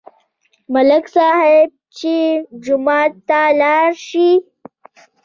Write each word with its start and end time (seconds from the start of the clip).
ملک 0.73 1.05
صاحب 1.15 1.69
چې 1.97 2.15
جومات 2.63 3.11
ته 3.27 3.39
راشي. 3.59 4.31